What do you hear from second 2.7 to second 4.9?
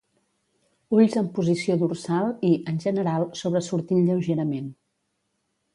en general, sobresortint lleugerament.